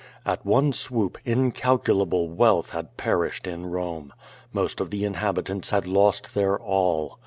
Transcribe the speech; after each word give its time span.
At 0.25 0.43
one 0.43 0.73
swoop 0.73 1.19
incalculable 1.25 2.27
wealth 2.27 2.71
had 2.71 2.97
perished 2.97 3.45
in 3.45 3.67
Rome. 3.67 4.11
Most 4.51 4.81
of 4.81 4.89
the 4.89 5.05
inhabitants 5.05 5.69
had 5.69 5.85
lost 5.85 6.33
their 6.33 6.57
all. 6.59 7.19